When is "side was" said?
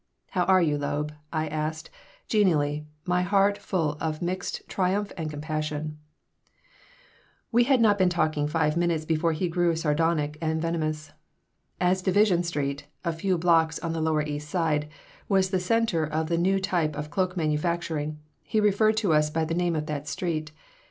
14.49-15.51